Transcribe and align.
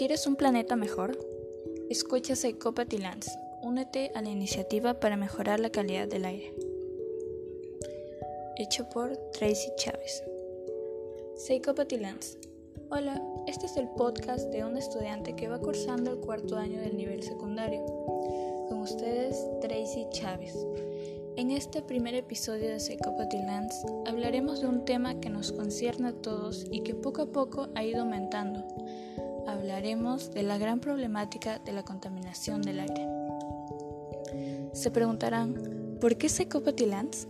¿Quieres 0.00 0.26
un 0.26 0.34
planeta 0.34 0.76
mejor? 0.76 1.18
Escucha 1.90 2.34
Psychopathy 2.34 2.96
Lands. 2.96 3.38
Únete 3.60 4.10
a 4.14 4.22
la 4.22 4.30
iniciativa 4.30 4.98
para 4.98 5.18
mejorar 5.18 5.60
la 5.60 5.68
calidad 5.68 6.08
del 6.08 6.24
aire. 6.24 6.54
Hecho 8.56 8.88
por 8.88 9.14
Tracy 9.32 9.68
Chávez. 9.76 10.24
Psychopathy 11.36 11.98
Lands. 11.98 12.38
Hola, 12.88 13.22
este 13.46 13.66
es 13.66 13.76
el 13.76 13.88
podcast 13.90 14.48
de 14.48 14.64
un 14.64 14.78
estudiante 14.78 15.36
que 15.36 15.48
va 15.48 15.58
cursando 15.58 16.12
el 16.12 16.20
cuarto 16.20 16.56
año 16.56 16.80
del 16.80 16.96
nivel 16.96 17.22
secundario. 17.22 17.84
Con 18.70 18.80
ustedes, 18.80 19.36
Tracy 19.60 20.06
Chávez. 20.12 20.54
En 21.36 21.50
este 21.50 21.82
primer 21.82 22.14
episodio 22.14 22.70
de 22.70 22.80
Psychopathy 22.80 23.36
Lands 23.36 23.84
hablaremos 24.06 24.62
de 24.62 24.66
un 24.66 24.86
tema 24.86 25.20
que 25.20 25.28
nos 25.28 25.52
concierne 25.52 26.08
a 26.08 26.12
todos 26.12 26.64
y 26.70 26.80
que 26.84 26.94
poco 26.94 27.20
a 27.20 27.26
poco 27.26 27.68
ha 27.74 27.84
ido 27.84 28.00
aumentando. 28.00 28.66
Hablaremos 29.46 30.32
de 30.32 30.42
la 30.42 30.58
gran 30.58 30.80
problemática 30.80 31.58
de 31.58 31.72
la 31.72 31.82
contaminación 31.82 32.62
del 32.62 32.80
aire. 32.80 33.06
Se 34.72 34.90
preguntarán, 34.90 35.98
¿por 36.00 36.16
qué 36.16 36.28
Lands? 36.86 37.28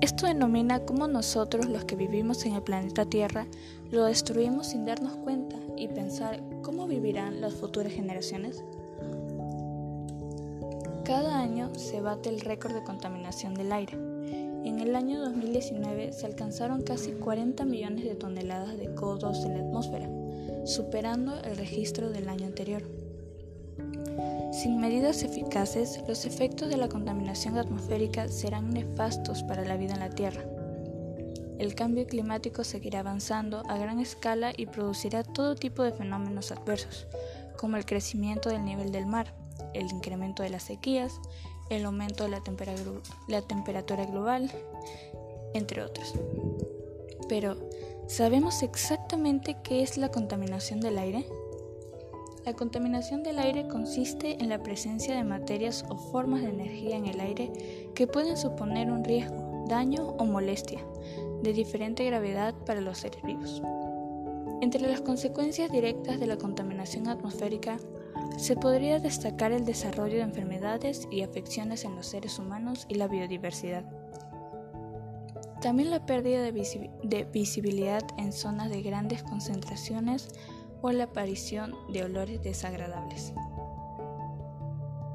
Esto 0.00 0.26
denomina 0.26 0.80
cómo 0.80 1.06
nosotros, 1.06 1.66
los 1.66 1.84
que 1.84 1.94
vivimos 1.94 2.44
en 2.44 2.54
el 2.54 2.62
planeta 2.62 3.04
Tierra, 3.04 3.46
lo 3.90 4.04
destruimos 4.04 4.68
sin 4.68 4.84
darnos 4.84 5.16
cuenta 5.16 5.56
y 5.76 5.86
pensar 5.86 6.42
cómo 6.62 6.88
vivirán 6.88 7.40
las 7.40 7.54
futuras 7.54 7.92
generaciones. 7.92 8.64
Cada 11.04 11.38
año 11.38 11.72
se 11.76 12.00
bate 12.00 12.30
el 12.30 12.40
récord 12.40 12.74
de 12.74 12.82
contaminación 12.82 13.54
del 13.54 13.72
aire. 13.72 13.94
En 14.64 14.78
el 14.80 14.96
año 14.96 15.20
2019 15.20 16.12
se 16.12 16.26
alcanzaron 16.26 16.82
casi 16.82 17.12
40 17.12 17.64
millones 17.64 18.04
de 18.04 18.14
toneladas 18.14 18.78
de 18.78 18.94
CO2 18.94 19.44
en 19.44 19.54
la 19.54 19.64
atmósfera, 19.64 20.08
superando 20.64 21.38
el 21.42 21.56
registro 21.56 22.10
del 22.10 22.28
año 22.28 22.46
anterior. 22.46 22.82
Sin 24.52 24.80
medidas 24.80 25.22
eficaces, 25.22 26.00
los 26.06 26.24
efectos 26.26 26.68
de 26.68 26.76
la 26.76 26.88
contaminación 26.88 27.56
atmosférica 27.56 28.28
serán 28.28 28.70
nefastos 28.70 29.42
para 29.42 29.64
la 29.64 29.76
vida 29.76 29.94
en 29.94 30.00
la 30.00 30.10
Tierra. 30.10 30.44
El 31.58 31.74
cambio 31.74 32.06
climático 32.06 32.64
seguirá 32.64 33.00
avanzando 33.00 33.62
a 33.68 33.78
gran 33.78 34.00
escala 34.00 34.52
y 34.56 34.66
producirá 34.66 35.22
todo 35.22 35.54
tipo 35.54 35.82
de 35.82 35.92
fenómenos 35.92 36.50
adversos, 36.52 37.06
como 37.56 37.76
el 37.76 37.86
crecimiento 37.86 38.50
del 38.50 38.64
nivel 38.64 38.92
del 38.92 39.06
mar, 39.06 39.34
el 39.72 39.90
incremento 39.90 40.42
de 40.42 40.50
las 40.50 40.64
sequías, 40.64 41.20
el 41.70 41.84
aumento 41.84 42.24
de 42.24 42.30
la, 42.30 43.42
temperatura 43.42 44.04
global, 44.04 44.50
entre 45.54 45.82
otros. 45.82 46.14
Pero, 47.28 47.56
¿sabemos 48.06 48.62
exactamente 48.62 49.56
qué 49.62 49.82
es 49.82 49.96
la 49.98 50.10
contaminación 50.10 50.80
del 50.80 50.98
aire? 50.98 51.26
La 52.44 52.54
contaminación 52.54 53.22
del 53.22 53.38
aire 53.38 53.68
consiste 53.68 54.42
en 54.42 54.48
la 54.48 54.62
presencia 54.62 55.14
de 55.14 55.22
materias 55.22 55.84
o 55.88 55.96
formas 55.96 56.42
de 56.42 56.48
energía 56.48 56.96
en 56.96 57.06
el 57.06 57.20
aire 57.20 57.52
que 57.94 58.08
pueden 58.08 58.36
suponer 58.36 58.90
un 58.90 59.04
riesgo, 59.04 59.64
daño 59.68 60.08
o 60.18 60.24
molestia 60.24 60.80
de 61.42 61.52
diferente 61.52 62.04
gravedad 62.04 62.54
para 62.66 62.80
los 62.80 62.98
seres 62.98 63.22
vivos. 63.22 63.62
Entre 64.60 64.80
las 64.80 65.00
consecuencias 65.00 65.70
directas 65.70 66.20
de 66.20 66.26
la 66.26 66.36
contaminación 66.36 67.08
atmosférica 67.08 67.78
se 68.38 68.56
podría 68.56 68.98
destacar 68.98 69.52
el 69.52 69.64
desarrollo 69.64 70.16
de 70.16 70.22
enfermedades 70.22 71.06
y 71.10 71.22
afecciones 71.22 71.84
en 71.84 71.96
los 71.96 72.06
seres 72.06 72.38
humanos 72.38 72.86
y 72.88 72.94
la 72.94 73.08
biodiversidad. 73.08 73.84
También 75.62 75.90
la 75.90 76.04
pérdida 76.04 76.42
de, 76.42 77.24
visibilidad 77.32 78.02
en 78.18 78.32
zonas 78.32 78.68
de 78.68 78.82
grandes 78.82 79.22
concentraciones 79.22 80.28
o 80.80 80.90
la 80.90 81.04
aparición 81.04 81.72
de 81.92 82.02
olores 82.02 82.42
desagradables. 82.42 83.32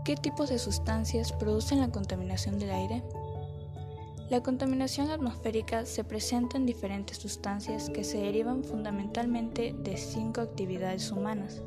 ¿Qué 0.05 0.15
tipos 0.15 0.49
de 0.49 0.57
sustancias 0.57 1.33
producen 1.33 1.81
la 1.81 1.91
contaminación 1.91 2.59
del 2.59 2.71
aire? 2.71 3.03
La 4.29 4.41
contaminación 4.41 5.11
atmosférica 5.11 5.85
se 5.85 6.05
presenta 6.05 6.55
en 6.55 6.65
diferentes 6.65 7.17
sustancias 7.17 7.89
que 7.89 8.05
se 8.05 8.19
derivan 8.19 8.63
fundamentalmente 8.63 9.75
de 9.77 9.97
cinco 9.97 10.39
actividades 10.39 11.11
humanas. 11.11 11.61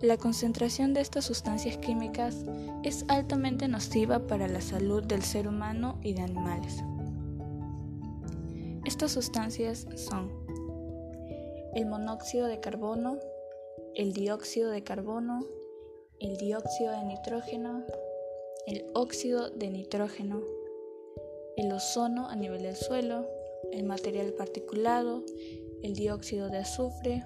La 0.00 0.16
concentración 0.16 0.94
de 0.94 1.00
estas 1.00 1.24
sustancias 1.24 1.76
químicas 1.78 2.44
es 2.84 3.04
altamente 3.08 3.66
nociva 3.66 4.28
para 4.28 4.46
la 4.46 4.60
salud 4.60 5.02
del 5.02 5.22
ser 5.22 5.48
humano 5.48 5.98
y 6.04 6.14
de 6.14 6.22
animales. 6.22 6.76
Estas 8.84 9.10
sustancias 9.10 9.88
son 9.96 10.30
el 11.74 11.86
monóxido 11.86 12.46
de 12.46 12.60
carbono, 12.60 13.18
el 13.96 14.12
dióxido 14.12 14.70
de 14.70 14.84
carbono, 14.84 15.44
el 16.20 16.36
dióxido 16.36 16.92
de 16.92 17.04
nitrógeno, 17.04 17.84
el 18.68 18.86
óxido 18.94 19.50
de 19.50 19.68
nitrógeno, 19.68 20.42
el 21.56 21.72
ozono 21.72 22.28
a 22.28 22.36
nivel 22.36 22.62
del 22.62 22.76
suelo, 22.76 23.26
el 23.72 23.82
material 23.82 24.32
particulado, 24.34 25.24
el 25.82 25.94
dióxido 25.94 26.50
de 26.50 26.58
azufre, 26.58 27.24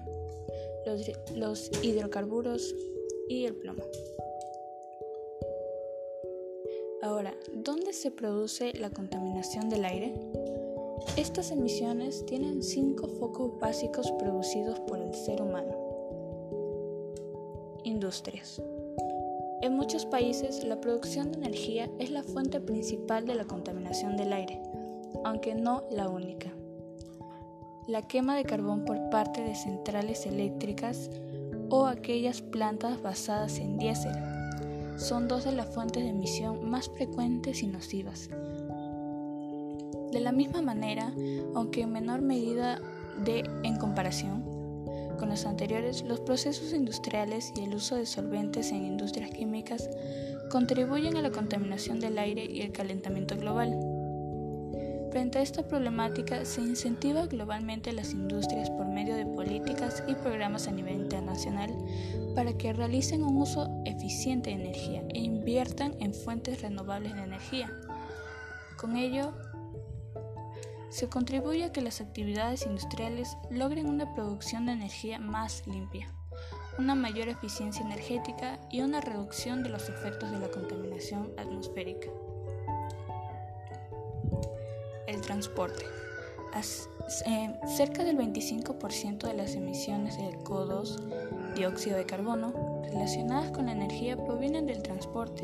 los, 1.35 1.71
hidrocarburos 1.81 2.75
y 3.29 3.45
el 3.45 3.55
plomo. 3.55 3.83
Ahora, 7.01 7.35
¿dónde 7.53 7.93
se 7.93 8.11
produce 8.11 8.73
la 8.73 8.89
contaminación 8.89 9.69
del 9.69 9.85
aire? 9.85 10.13
Estas 11.17 11.51
emisiones 11.51 12.25
tienen 12.25 12.63
cinco 12.63 13.07
focos 13.07 13.59
básicos 13.59 14.09
producidos 14.13 14.79
por 14.81 14.99
el 14.99 15.13
ser 15.13 15.41
humano. 15.41 15.75
Industrias. 17.83 18.61
En 19.61 19.73
muchos 19.73 20.05
países 20.05 20.63
la 20.63 20.79
producción 20.79 21.31
de 21.31 21.39
energía 21.39 21.89
es 21.99 22.09
la 22.09 22.23
fuente 22.23 22.61
principal 22.61 23.25
de 23.25 23.35
la 23.35 23.45
contaminación 23.45 24.15
del 24.15 24.31
aire, 24.31 24.61
aunque 25.25 25.55
no 25.55 25.83
la 25.91 26.07
única. 26.09 26.53
La 27.87 28.01
quema 28.01 28.37
de 28.37 28.45
carbón 28.45 28.85
por 28.85 29.09
parte 29.09 29.41
de 29.43 29.55
centrales 29.55 30.25
eléctricas 30.25 31.09
o 31.69 31.85
aquellas 31.85 32.41
plantas 32.41 33.01
basadas 33.01 33.59
en 33.59 33.77
diésel 33.77 34.15
son 34.97 35.27
dos 35.27 35.43
de 35.43 35.51
las 35.51 35.67
fuentes 35.67 36.03
de 36.03 36.11
emisión 36.11 36.69
más 36.69 36.87
frecuentes 36.89 37.61
y 37.61 37.67
nocivas. 37.67 38.29
De 40.13 40.19
la 40.21 40.31
misma 40.31 40.61
manera, 40.61 41.13
aunque 41.55 41.81
en 41.81 41.91
menor 41.91 42.21
medida 42.21 42.79
de 43.25 43.39
en 43.63 43.75
comparación 43.77 44.43
con 45.19 45.27
los 45.27 45.45
anteriores, 45.45 46.03
los 46.03 46.21
procesos 46.21 46.73
industriales 46.73 47.51
y 47.55 47.63
el 47.63 47.75
uso 47.75 47.95
de 47.95 48.05
solventes 48.05 48.71
en 48.71 48.85
industrias 48.85 49.31
químicas 49.31 49.89
contribuyen 50.49 51.17
a 51.17 51.21
la 51.21 51.31
contaminación 51.31 51.99
del 51.99 52.17
aire 52.17 52.45
y 52.45 52.61
el 52.61 52.71
calentamiento 52.71 53.35
global. 53.35 53.92
Frente 55.13 55.37
a 55.37 55.43
esta 55.43 55.61
problemática, 55.61 56.43
se 56.43 56.61
incentiva 56.61 57.27
globalmente 57.27 57.93
las 57.93 58.13
industrias 58.13 58.71
por 58.71 58.87
medio 58.87 59.15
de 59.15 59.27
políticas 59.27 60.03
y 60.07 60.15
programas 60.15 60.67
a 60.67 60.71
nivel 60.71 61.01
internacional 61.01 61.69
para 62.33 62.57
que 62.57 62.73
realicen 62.73 63.23
un 63.23 63.37
uso 63.37 63.69
eficiente 63.85 64.49
de 64.49 64.55
energía 64.55 65.03
e 65.09 65.19
inviertan 65.19 65.95
en 65.99 66.15
fuentes 66.15 66.63
renovables 66.63 67.13
de 67.13 67.21
energía. 67.21 67.71
Con 68.75 68.97
ello, 68.97 69.35
se 70.89 71.07
contribuye 71.09 71.65
a 71.65 71.71
que 71.71 71.81
las 71.81 72.01
actividades 72.01 72.65
industriales 72.65 73.37
logren 73.51 73.85
una 73.85 74.15
producción 74.15 74.65
de 74.65 74.71
energía 74.71 75.19
más 75.19 75.67
limpia, 75.67 76.11
una 76.79 76.95
mayor 76.95 77.27
eficiencia 77.27 77.85
energética 77.85 78.59
y 78.71 78.81
una 78.81 78.99
reducción 78.99 79.61
de 79.61 79.69
los 79.69 79.89
efectos 79.89 80.31
de 80.31 80.39
la 80.39 80.49
contaminación 80.49 81.31
atmosférica 81.37 82.09
el 85.33 85.39
transporte. 85.39 85.83
Eh, 87.25 87.53
cerca 87.75 88.03
del 88.03 88.17
25% 88.17 89.27
de 89.27 89.33
las 89.33 89.55
emisiones 89.55 90.17
de 90.17 90.37
CO2, 90.43 91.53
dióxido 91.55 91.97
de 91.97 92.05
carbono, 92.05 92.81
relacionadas 92.83 93.51
con 93.51 93.65
la 93.65 93.71
energía 93.71 94.15
provienen 94.15 94.67
del 94.67 94.83
transporte. 94.83 95.43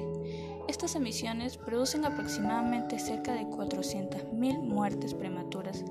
Estas 0.68 0.96
emisiones 0.96 1.58
producen 1.58 2.06
aproximadamente 2.06 3.00
cerca 3.00 3.34
de 3.34 3.46
400.000 3.48 4.60
muertes 4.60 5.16
prematuras 5.16 5.84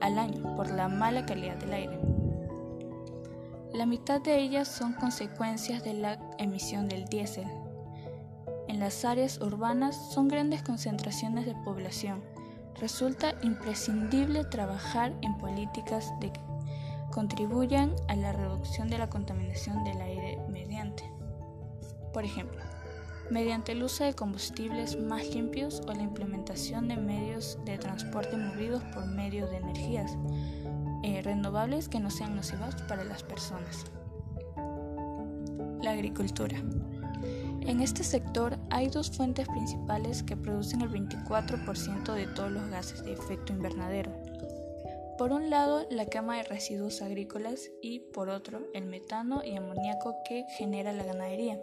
al 0.00 0.18
año 0.18 0.56
por 0.56 0.70
la 0.70 0.88
mala 0.88 1.26
calidad 1.26 1.56
del 1.56 1.74
aire. 1.74 1.98
La 3.74 3.84
mitad 3.84 4.22
de 4.22 4.38
ellas 4.38 4.68
son 4.68 4.94
consecuencias 4.94 5.84
de 5.84 5.92
la 5.92 6.18
emisión 6.38 6.88
del 6.88 7.04
diésel. 7.04 7.46
En 8.68 8.80
las 8.80 9.04
áreas 9.04 9.38
urbanas 9.42 10.12
son 10.14 10.28
grandes 10.28 10.62
concentraciones 10.62 11.44
de 11.44 11.54
población 11.54 12.35
resulta 12.80 13.34
imprescindible 13.42 14.44
trabajar 14.44 15.12
en 15.22 15.36
políticas 15.38 16.12
que 16.20 16.32
contribuyan 17.10 17.94
a 18.08 18.16
la 18.16 18.32
reducción 18.32 18.88
de 18.88 18.98
la 18.98 19.08
contaminación 19.08 19.84
del 19.84 20.00
aire 20.00 20.38
mediante, 20.48 21.10
por 22.12 22.24
ejemplo, 22.24 22.60
mediante 23.30 23.72
el 23.72 23.82
uso 23.82 24.04
de 24.04 24.14
combustibles 24.14 24.98
más 25.00 25.26
limpios 25.34 25.80
o 25.86 25.92
la 25.92 26.02
implementación 26.02 26.88
de 26.88 26.96
medios 26.96 27.58
de 27.64 27.78
transporte 27.78 28.36
movidos 28.36 28.82
por 28.94 29.06
medio 29.06 29.48
de 29.48 29.56
energías 29.56 30.16
eh, 31.02 31.22
renovables 31.22 31.88
que 31.88 32.00
no 32.00 32.10
sean 32.10 32.36
nocivas 32.36 32.74
para 32.82 33.04
las 33.04 33.22
personas. 33.22 33.84
La 35.82 35.92
agricultura. 35.92 36.56
En 37.66 37.80
este 37.80 38.04
sector 38.04 38.58
hay 38.70 38.86
dos 38.86 39.10
fuentes 39.10 39.48
principales 39.48 40.22
que 40.22 40.36
producen 40.36 40.82
el 40.82 40.88
24% 40.88 42.14
de 42.14 42.26
todos 42.28 42.52
los 42.52 42.70
gases 42.70 43.04
de 43.04 43.12
efecto 43.12 43.52
invernadero. 43.52 44.12
Por 45.18 45.32
un 45.32 45.50
lado, 45.50 45.84
la 45.90 46.06
quema 46.06 46.36
de 46.36 46.44
residuos 46.44 47.02
agrícolas 47.02 47.70
y 47.82 48.00
por 48.00 48.28
otro, 48.28 48.60
el 48.72 48.86
metano 48.86 49.42
y 49.44 49.56
amoníaco 49.56 50.14
que 50.28 50.44
genera 50.56 50.92
la 50.92 51.04
ganadería. 51.04 51.60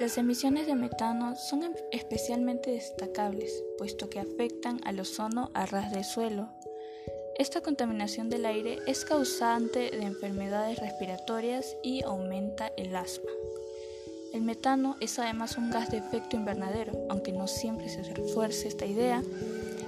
Las 0.00 0.18
emisiones 0.18 0.66
de 0.66 0.74
metano 0.74 1.34
son 1.34 1.62
em, 1.62 1.72
especialmente 1.90 2.70
destacables, 2.70 3.64
puesto 3.78 4.10
que 4.10 4.20
afectan 4.20 4.80
al 4.84 5.00
ozono 5.00 5.50
a 5.54 5.64
ras 5.64 5.92
de 5.92 6.04
suelo. 6.04 6.50
Esta 7.38 7.62
contaminación 7.62 8.28
del 8.28 8.46
aire 8.46 8.78
es 8.86 9.04
causante 9.04 9.90
de 9.90 10.02
enfermedades 10.02 10.78
respiratorias 10.78 11.76
y 11.82 12.02
aumenta 12.02 12.72
el 12.76 12.94
asma. 12.94 13.30
El 14.38 14.44
metano 14.44 14.94
es 15.00 15.18
además 15.18 15.58
un 15.58 15.68
gas 15.68 15.90
de 15.90 15.96
efecto 15.96 16.36
invernadero, 16.36 16.92
aunque 17.10 17.32
no 17.32 17.48
siempre 17.48 17.88
se 17.88 18.04
refuerce 18.04 18.68
esta 18.68 18.86
idea, 18.86 19.20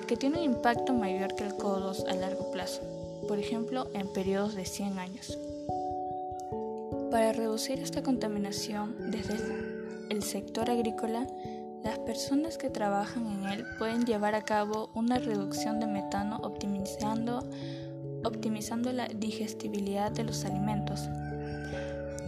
que 0.09 0.17
tiene 0.17 0.39
un 0.39 0.43
impacto 0.43 0.93
mayor 0.93 1.37
que 1.37 1.45
el 1.45 1.53
CO2 1.53 2.09
a 2.09 2.17
largo 2.17 2.51
plazo, 2.51 2.83
por 3.29 3.39
ejemplo 3.39 3.87
en 3.95 4.13
periodos 4.13 4.57
de 4.57 4.65
100 4.65 4.99
años. 4.99 5.39
Para 7.13 7.33
reducir 7.33 7.79
esta 7.79 8.03
contaminación 8.03 9.13
desde 9.13 9.37
el 10.09 10.25
sector 10.25 10.69
agrícola, 10.69 11.29
las 11.85 12.01
personas 12.01 12.59
que 12.59 12.71
trabajan 12.71 13.29
en 13.29 13.45
él 13.51 13.65
pueden 13.79 14.05
llevar 14.05 14.35
a 14.35 14.43
cabo 14.43 14.91
una 14.97 15.21
reducción 15.21 15.79
de 15.79 15.87
metano 15.87 16.39
optimizando, 16.43 17.49
optimizando 18.25 18.93
la 18.93 19.07
digestibilidad 19.07 20.11
de 20.11 20.25
los 20.25 20.45
alimentos, 20.45 21.09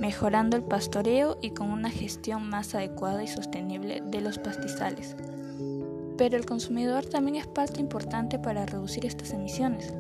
mejorando 0.02 0.56
el 0.56 0.64
pastoreo 0.64 1.38
y 1.40 1.50
con 1.50 1.70
una 1.70 1.88
gestión 1.88 2.50
más 2.50 2.74
adecuada 2.74 3.22
y 3.22 3.28
sostenible 3.28 4.02
de 4.04 4.20
los 4.20 4.40
pastizales. 4.40 5.14
Pero 6.18 6.36
el 6.36 6.44
consumidor 6.44 7.06
también 7.06 7.36
es 7.36 7.46
parte 7.46 7.80
importante 7.80 8.40
para 8.40 8.66
reducir 8.66 9.06
estas 9.06 9.32
emisiones, 9.32 9.94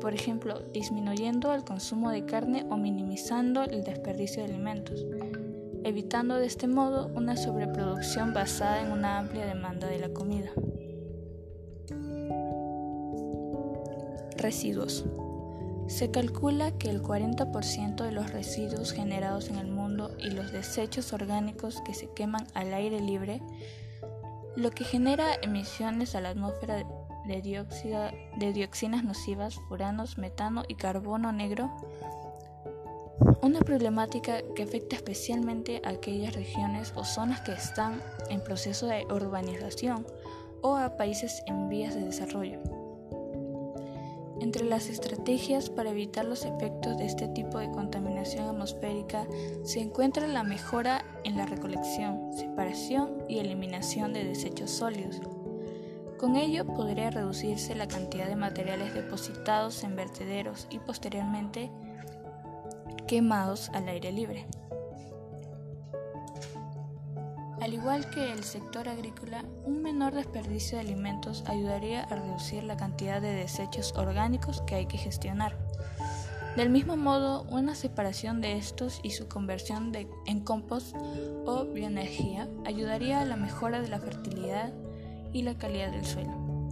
por 0.00 0.14
ejemplo, 0.14 0.58
disminuyendo 0.74 1.54
el 1.54 1.62
consumo 1.62 2.10
de 2.10 2.26
carne 2.26 2.66
o 2.70 2.76
minimizando 2.76 3.62
el 3.62 3.84
desperdicio 3.84 4.42
de 4.42 4.52
alimentos 4.52 5.06
evitando 5.84 6.34
de 6.34 6.46
este 6.46 6.66
modo 6.66 7.12
una 7.14 7.36
sobreproducción 7.36 8.34
basada 8.34 8.80
en 8.80 8.90
una 8.90 9.18
amplia 9.18 9.46
demanda 9.46 9.86
de 9.86 10.00
la 10.00 10.08
comida. 10.08 10.50
Residuos. 14.36 15.04
Se 15.88 16.10
calcula 16.10 16.72
que 16.72 16.90
el 16.90 17.00
40% 17.00 18.02
de 18.02 18.10
los 18.10 18.32
residuos 18.32 18.92
generados 18.92 19.48
en 19.48 19.56
el 19.56 19.68
mundo 19.68 20.16
y 20.18 20.30
los 20.30 20.50
desechos 20.50 21.12
orgánicos 21.12 21.80
que 21.82 21.94
se 21.94 22.10
queman 22.10 22.46
al 22.54 22.74
aire 22.74 23.00
libre, 23.00 23.40
lo 24.56 24.70
que 24.70 24.84
genera 24.84 25.34
emisiones 25.42 26.16
a 26.16 26.20
la 26.20 26.30
atmósfera 26.30 26.76
de, 26.76 26.84
de 28.36 28.52
dioxinas 28.52 29.04
nocivas, 29.04 29.54
furanos, 29.68 30.18
metano 30.18 30.64
y 30.66 30.74
carbono 30.74 31.30
negro, 31.30 31.70
una 33.42 33.60
problemática 33.60 34.42
que 34.56 34.64
afecta 34.64 34.96
especialmente 34.96 35.80
a 35.84 35.90
aquellas 35.90 36.34
regiones 36.34 36.92
o 36.96 37.04
zonas 37.04 37.42
que 37.42 37.52
están 37.52 38.02
en 38.28 38.42
proceso 38.42 38.88
de 38.88 39.06
urbanización 39.06 40.04
o 40.62 40.76
a 40.76 40.96
países 40.96 41.42
en 41.46 41.68
vías 41.68 41.94
de 41.94 42.04
desarrollo. 42.04 42.75
Entre 44.46 44.64
las 44.64 44.88
estrategias 44.88 45.70
para 45.70 45.90
evitar 45.90 46.24
los 46.24 46.44
efectos 46.44 46.96
de 46.98 47.04
este 47.04 47.26
tipo 47.26 47.58
de 47.58 47.68
contaminación 47.72 48.48
atmosférica 48.48 49.26
se 49.64 49.80
encuentra 49.80 50.28
la 50.28 50.44
mejora 50.44 51.04
en 51.24 51.36
la 51.36 51.46
recolección, 51.46 52.32
separación 52.32 53.24
y 53.28 53.40
eliminación 53.40 54.12
de 54.12 54.22
desechos 54.22 54.70
sólidos. 54.70 55.20
Con 56.16 56.36
ello 56.36 56.64
podría 56.64 57.10
reducirse 57.10 57.74
la 57.74 57.88
cantidad 57.88 58.28
de 58.28 58.36
materiales 58.36 58.94
depositados 58.94 59.82
en 59.82 59.96
vertederos 59.96 60.68
y 60.70 60.78
posteriormente 60.78 61.72
quemados 63.08 63.70
al 63.70 63.88
aire 63.88 64.12
libre. 64.12 64.46
Al 67.66 67.74
igual 67.74 68.08
que 68.10 68.30
el 68.30 68.44
sector 68.44 68.88
agrícola, 68.88 69.44
un 69.64 69.82
menor 69.82 70.14
desperdicio 70.14 70.78
de 70.78 70.84
alimentos 70.84 71.42
ayudaría 71.48 72.04
a 72.04 72.14
reducir 72.14 72.62
la 72.62 72.76
cantidad 72.76 73.20
de 73.20 73.34
desechos 73.34 73.92
orgánicos 73.96 74.62
que 74.68 74.76
hay 74.76 74.86
que 74.86 74.98
gestionar. 74.98 75.58
Del 76.54 76.70
mismo 76.70 76.96
modo, 76.96 77.42
una 77.50 77.74
separación 77.74 78.40
de 78.40 78.56
estos 78.56 79.00
y 79.02 79.10
su 79.10 79.26
conversión 79.26 79.90
en 80.26 80.40
compost 80.44 80.94
o 81.44 81.64
bioenergía 81.64 82.48
ayudaría 82.64 83.20
a 83.20 83.24
la 83.24 83.34
mejora 83.34 83.80
de 83.80 83.88
la 83.88 83.98
fertilidad 83.98 84.72
y 85.32 85.42
la 85.42 85.58
calidad 85.58 85.90
del 85.90 86.06
suelo, 86.06 86.68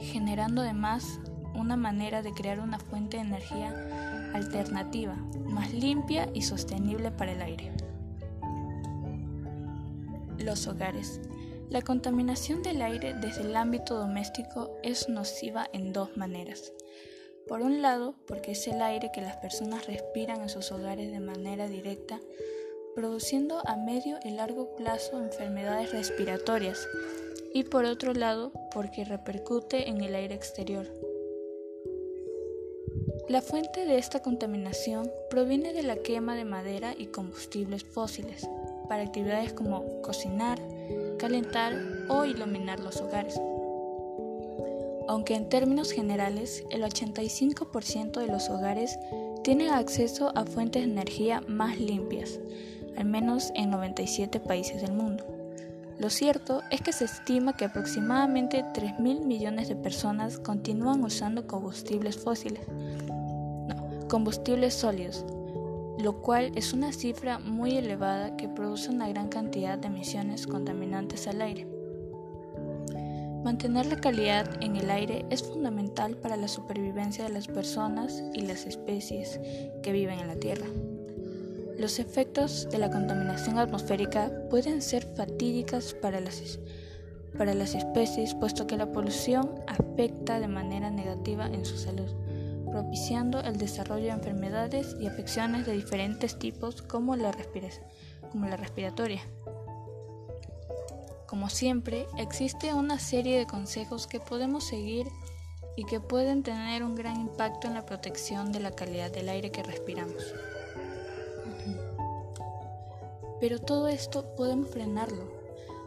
generando 0.00 0.60
además 0.60 1.18
una 1.54 1.78
manera 1.78 2.20
de 2.20 2.32
crear 2.32 2.60
una 2.60 2.78
fuente 2.78 3.16
de 3.16 3.22
energía 3.22 4.30
alternativa, 4.34 5.14
más 5.46 5.72
limpia 5.72 6.28
y 6.34 6.42
sostenible 6.42 7.10
para 7.10 7.32
el 7.32 7.40
aire. 7.40 7.72
Los 10.46 10.68
hogares. 10.68 11.20
La 11.70 11.82
contaminación 11.82 12.62
del 12.62 12.80
aire 12.80 13.14
desde 13.20 13.40
el 13.40 13.56
ámbito 13.56 13.96
doméstico 13.96 14.78
es 14.84 15.08
nociva 15.08 15.68
en 15.72 15.92
dos 15.92 16.16
maneras. 16.16 16.72
Por 17.48 17.62
un 17.62 17.82
lado, 17.82 18.14
porque 18.28 18.52
es 18.52 18.68
el 18.68 18.80
aire 18.80 19.10
que 19.12 19.20
las 19.20 19.38
personas 19.38 19.88
respiran 19.88 20.42
en 20.42 20.48
sus 20.48 20.70
hogares 20.70 21.10
de 21.10 21.18
manera 21.18 21.66
directa, 21.66 22.20
produciendo 22.94 23.60
a 23.66 23.74
medio 23.74 24.20
y 24.22 24.30
largo 24.30 24.76
plazo 24.76 25.20
enfermedades 25.20 25.90
respiratorias, 25.90 26.78
y 27.52 27.64
por 27.64 27.84
otro 27.84 28.14
lado, 28.14 28.52
porque 28.72 29.04
repercute 29.04 29.88
en 29.88 30.00
el 30.00 30.14
aire 30.14 30.36
exterior, 30.36 30.86
la 33.28 33.42
fuente 33.42 33.84
de 33.84 33.98
esta 33.98 34.22
contaminación 34.22 35.10
proviene 35.28 35.72
de 35.72 35.82
la 35.82 35.96
quema 35.96 36.36
de 36.36 36.44
madera 36.44 36.94
y 36.96 37.06
combustibles 37.06 37.82
fósiles 37.82 38.48
para 38.88 39.02
actividades 39.02 39.52
como 39.52 39.84
cocinar, 40.02 40.58
calentar 41.18 41.74
o 42.08 42.24
iluminar 42.24 42.80
los 42.80 43.00
hogares. 43.00 43.40
Aunque 45.08 45.34
en 45.34 45.48
términos 45.48 45.92
generales 45.92 46.64
el 46.70 46.82
85% 46.82 48.20
de 48.20 48.26
los 48.26 48.50
hogares 48.50 48.98
tienen 49.44 49.70
acceso 49.70 50.32
a 50.34 50.44
fuentes 50.44 50.84
de 50.84 50.90
energía 50.90 51.40
más 51.46 51.78
limpias, 51.78 52.40
al 52.96 53.04
menos 53.04 53.52
en 53.54 53.70
97 53.70 54.40
países 54.40 54.82
del 54.82 54.92
mundo. 54.92 55.24
Lo 55.98 56.10
cierto 56.10 56.62
es 56.70 56.82
que 56.82 56.92
se 56.92 57.06
estima 57.06 57.56
que 57.56 57.64
aproximadamente 57.64 58.64
3.000 58.74 59.24
millones 59.24 59.68
de 59.68 59.76
personas 59.76 60.38
continúan 60.38 61.02
usando 61.02 61.46
combustibles 61.46 62.18
fósiles, 62.18 62.60
combustibles 64.08 64.74
sólidos, 64.74 65.24
lo 65.98 66.20
cual 66.20 66.52
es 66.54 66.72
una 66.72 66.92
cifra 66.92 67.38
muy 67.38 67.76
elevada 67.76 68.36
que 68.36 68.48
produce 68.48 68.90
una 68.90 69.08
gran 69.08 69.28
cantidad 69.28 69.78
de 69.78 69.88
emisiones 69.88 70.46
contaminantes 70.46 71.26
al 71.26 71.40
aire. 71.40 71.66
Mantener 73.44 73.86
la 73.86 73.96
calidad 74.00 74.62
en 74.62 74.76
el 74.76 74.90
aire 74.90 75.24
es 75.30 75.42
fundamental 75.42 76.16
para 76.16 76.36
la 76.36 76.48
supervivencia 76.48 77.24
de 77.24 77.30
las 77.30 77.46
personas 77.46 78.24
y 78.34 78.42
las 78.42 78.66
especies 78.66 79.40
que 79.82 79.92
viven 79.92 80.18
en 80.18 80.26
la 80.26 80.36
Tierra. 80.36 80.66
Los 81.78 81.98
efectos 81.98 82.68
de 82.70 82.78
la 82.78 82.90
contaminación 82.90 83.58
atmosférica 83.58 84.32
pueden 84.50 84.82
ser 84.82 85.04
fatídicas 85.14 85.94
para 85.94 86.20
las, 86.20 86.58
para 87.38 87.54
las 87.54 87.74
especies 87.74 88.34
puesto 88.34 88.66
que 88.66 88.76
la 88.76 88.92
polución 88.92 89.50
afecta 89.66 90.40
de 90.40 90.48
manera 90.48 90.90
negativa 90.90 91.46
en 91.46 91.64
su 91.64 91.76
salud 91.76 92.25
propiciando 92.76 93.40
el 93.40 93.56
desarrollo 93.56 94.04
de 94.04 94.10
enfermedades 94.10 94.94
y 95.00 95.06
afecciones 95.06 95.64
de 95.64 95.72
diferentes 95.72 96.38
tipos 96.38 96.82
como 96.82 97.16
la, 97.16 97.32
respiratoria. 97.32 99.22
Como 101.26 101.48
siempre, 101.48 102.06
existe 102.18 102.74
una 102.74 102.98
serie 102.98 103.38
de 103.38 103.46
consejos 103.46 104.06
que 104.06 104.20
podemos 104.20 104.64
seguir 104.64 105.06
y 105.74 105.84
que 105.84 106.00
pueden 106.00 106.42
tener 106.42 106.82
un 106.82 106.94
gran 106.94 107.18
impacto 107.18 107.66
en 107.66 107.72
la 107.72 107.86
protección 107.86 108.52
de 108.52 108.60
la 108.60 108.72
calidad 108.72 109.10
del 109.10 109.30
aire 109.30 109.50
que 109.50 109.62
respiramos. 109.62 110.34
Pero 113.40 113.58
todo 113.58 113.88
esto 113.88 114.34
podemos 114.36 114.68
frenarlo, 114.68 115.32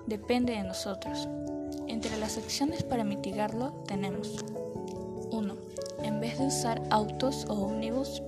depende 0.08 0.54
de 0.54 0.64
nosotros. 0.64 1.28
Entre 1.88 2.18
las 2.18 2.40
acciones 2.40 2.82
para 2.82 3.04
mitigarlo 3.04 3.84
tenemos 3.86 4.44
usar 6.48 6.82
autos 6.90 7.46
o 7.50 7.54
ómnibus, 7.54 8.22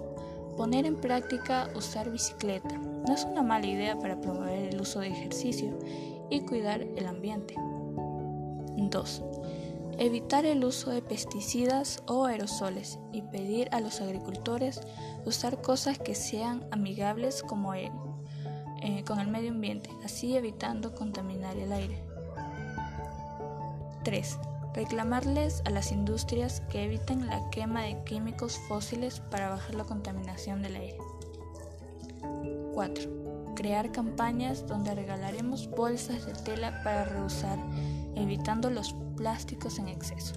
poner 0.58 0.86
en 0.86 0.96
práctica 0.96 1.70
usar 1.76 2.10
bicicleta. 2.12 2.78
No 2.78 3.14
es 3.14 3.24
una 3.24 3.42
mala 3.42 3.68
idea 3.68 3.98
para 3.98 4.20
promover 4.20 4.74
el 4.74 4.82
uso 4.82 5.00
de 5.00 5.08
ejercicio 5.08 5.78
y 6.30 6.42
cuidar 6.42 6.82
el 6.82 7.06
ambiente. 7.06 7.56
2. 8.78 9.24
evitar 10.00 10.46
el 10.46 10.66
uso 10.66 10.90
de 10.90 11.02
pesticidas 11.02 12.04
o 12.08 12.26
aerosoles 12.26 13.00
y 13.12 13.22
pedir 13.22 13.70
a 13.72 13.80
los 13.80 14.02
agricultores 14.02 14.82
usar 15.26 15.62
cosas 15.62 16.00
que 16.00 16.16
sean 16.16 16.66
amigables 16.72 17.44
como 17.44 17.74
el, 17.74 17.92
eh, 18.82 19.04
con 19.06 19.20
el 19.20 19.28
medio 19.28 19.52
ambiente, 19.52 19.90
así 20.04 20.36
evitando 20.36 20.96
contaminar 20.96 21.58
el 21.58 21.72
aire. 21.72 22.04
3. 24.04 24.40
Reclamarles 24.74 25.62
a 25.66 25.70
las 25.70 25.92
industrias 25.92 26.62
que 26.70 26.86
eviten 26.86 27.28
la 27.28 27.50
quema 27.50 27.84
de 27.84 28.02
químicos 28.04 28.58
fósiles 28.68 29.20
para 29.20 29.50
bajar 29.50 29.76
la 29.76 29.84
contaminación 29.84 30.62
del 30.62 30.78
aire. 30.78 30.98
4. 32.74 33.54
Crear 33.56 33.92
campañas 33.92 34.66
donde 34.66 34.96
regalaremos 34.96 35.70
bolsas 35.70 36.26
de 36.26 36.34
tela 36.34 36.82
para 36.84 37.04
reusar, 37.06 37.60
evitando 38.16 38.70
los 38.70 38.96
plásticos 39.18 39.78
en 39.78 39.90
exceso. 39.90 40.36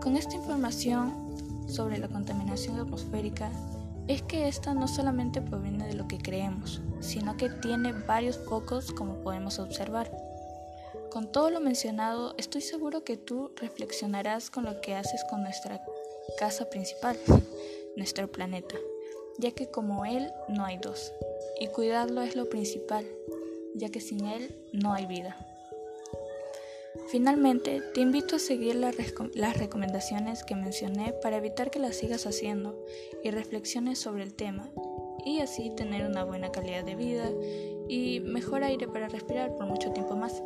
Con 0.00 0.16
esta 0.16 0.36
información 0.36 1.66
sobre 1.66 1.98
la 1.98 2.08
contaminación 2.08 2.78
atmosférica, 2.78 3.50
es 4.06 4.22
que 4.22 4.46
esta 4.46 4.72
no 4.72 4.86
solamente 4.86 5.42
proviene 5.42 5.88
de 5.88 5.94
lo 5.94 6.06
que 6.06 6.18
creemos, 6.18 6.80
sino 7.00 7.36
que 7.36 7.50
tiene 7.50 7.92
varios 7.92 8.38
focos 8.38 8.92
como 8.92 9.16
podemos 9.16 9.58
observar. 9.58 10.10
Con 11.16 11.32
todo 11.32 11.48
lo 11.48 11.60
mencionado, 11.60 12.34
estoy 12.36 12.60
seguro 12.60 13.02
que 13.02 13.16
tú 13.16 13.50
reflexionarás 13.56 14.50
con 14.50 14.66
lo 14.66 14.82
que 14.82 14.94
haces 14.94 15.24
con 15.30 15.42
nuestra 15.42 15.82
casa 16.38 16.68
principal, 16.68 17.16
nuestro 17.96 18.30
planeta, 18.30 18.74
ya 19.38 19.50
que 19.52 19.70
como 19.70 20.04
él 20.04 20.30
no 20.50 20.66
hay 20.66 20.76
dos, 20.76 21.14
y 21.58 21.68
cuidarlo 21.68 22.20
es 22.20 22.36
lo 22.36 22.50
principal, 22.50 23.06
ya 23.74 23.88
que 23.88 24.02
sin 24.02 24.26
él 24.26 24.54
no 24.74 24.92
hay 24.92 25.06
vida. 25.06 25.38
Finalmente, 27.08 27.80
te 27.94 28.02
invito 28.02 28.36
a 28.36 28.38
seguir 28.38 28.74
las, 28.74 29.56
recomendaciones 29.56 30.44
que 30.44 30.54
mencioné 30.54 31.14
para 31.22 31.38
evitar 31.38 31.70
que 31.70 31.78
las 31.78 31.96
sigas 31.96 32.26
haciendo 32.26 32.78
y 33.24 33.30
reflexiones 33.30 33.98
sobre 33.98 34.22
el 34.22 34.34
tema 34.34 34.68
y 35.24 35.40
así 35.40 35.70
tener 35.70 36.04
una 36.04 36.24
buena 36.24 36.52
calidad 36.52 36.84
de 36.84 36.94
vida 36.94 37.30
y 37.88 38.20
mejor 38.20 38.64
aire 38.64 38.86
para 38.86 39.08
respirar 39.08 39.56
por 39.56 39.64
mucho 39.64 39.92
tiempo 39.92 40.14
más. 40.14 40.42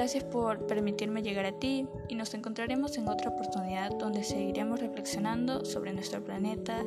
Gracias 0.00 0.24
por 0.24 0.66
permitirme 0.66 1.22
llegar 1.22 1.44
a 1.44 1.52
ti 1.52 1.86
y 2.08 2.14
nos 2.14 2.32
encontraremos 2.32 2.96
en 2.96 3.06
otra 3.06 3.28
oportunidad 3.28 3.90
donde 3.98 4.24
seguiremos 4.24 4.80
reflexionando 4.80 5.66
sobre 5.66 5.92
nuestro 5.92 6.24
planeta 6.24 6.86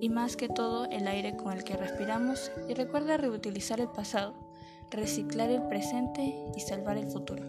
y 0.00 0.08
más 0.08 0.36
que 0.36 0.48
todo 0.48 0.86
el 0.86 1.06
aire 1.06 1.36
con 1.36 1.52
el 1.52 1.62
que 1.62 1.76
respiramos 1.76 2.50
y 2.68 2.74
recuerda 2.74 3.18
reutilizar 3.18 3.80
el 3.80 3.86
pasado, 3.86 4.34
reciclar 4.90 5.48
el 5.48 5.62
presente 5.68 6.34
y 6.56 6.58
salvar 6.58 6.96
el 6.96 7.06
futuro. 7.06 7.44